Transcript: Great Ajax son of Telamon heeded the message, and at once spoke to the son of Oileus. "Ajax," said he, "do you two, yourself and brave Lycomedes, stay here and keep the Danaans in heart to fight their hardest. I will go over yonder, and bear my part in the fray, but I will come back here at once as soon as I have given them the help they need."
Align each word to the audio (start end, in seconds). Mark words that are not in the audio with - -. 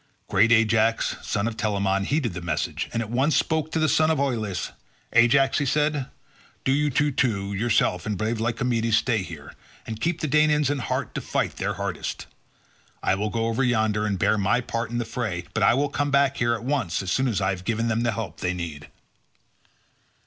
Great 0.27 0.51
Ajax 0.51 1.15
son 1.21 1.47
of 1.47 1.55
Telamon 1.55 2.05
heeded 2.05 2.33
the 2.33 2.41
message, 2.41 2.89
and 2.91 3.03
at 3.03 3.11
once 3.11 3.35
spoke 3.35 3.71
to 3.71 3.77
the 3.77 3.87
son 3.87 4.09
of 4.09 4.19
Oileus. 4.19 4.71
"Ajax," 5.13 5.61
said 5.69 5.93
he, 5.95 6.01
"do 6.65 6.71
you 6.71 6.89
two, 7.11 7.53
yourself 7.53 8.07
and 8.07 8.17
brave 8.17 8.39
Lycomedes, 8.39 8.97
stay 8.97 9.21
here 9.21 9.53
and 9.85 10.01
keep 10.01 10.19
the 10.19 10.27
Danaans 10.27 10.71
in 10.71 10.79
heart 10.79 11.13
to 11.13 11.21
fight 11.21 11.57
their 11.57 11.75
hardest. 11.75 12.25
I 13.03 13.13
will 13.13 13.29
go 13.29 13.45
over 13.45 13.63
yonder, 13.63 14.07
and 14.07 14.17
bear 14.17 14.39
my 14.39 14.59
part 14.59 14.89
in 14.89 14.97
the 14.97 15.05
fray, 15.05 15.43
but 15.53 15.61
I 15.61 15.75
will 15.75 15.89
come 15.89 16.09
back 16.09 16.37
here 16.37 16.55
at 16.55 16.63
once 16.63 17.03
as 17.03 17.11
soon 17.11 17.27
as 17.27 17.39
I 17.39 17.51
have 17.51 17.63
given 17.63 17.87
them 17.87 18.01
the 18.01 18.13
help 18.13 18.39
they 18.39 18.55
need." 18.55 18.87